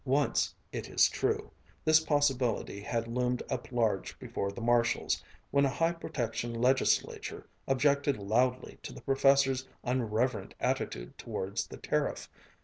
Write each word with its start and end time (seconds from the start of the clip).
Once, 0.03 0.55
it 0.71 0.89
is 0.89 1.07
true, 1.07 1.51
this 1.85 1.99
possibility 1.99 2.81
had 2.81 3.07
loomed 3.07 3.43
up 3.51 3.71
large 3.71 4.17
before 4.17 4.51
the 4.51 4.59
Marshalls, 4.59 5.23
when 5.51 5.63
a 5.63 5.69
high 5.69 5.91
protection 5.91 6.51
legislature 6.55 7.47
objected 7.67 8.17
loudly 8.17 8.79
to 8.81 8.91
the 8.91 9.01
professor's 9.03 9.67
unreverent 9.83 10.55
attitude 10.59 11.15
towards 11.19 11.67
the 11.67 11.77
tariff. 11.77 12.27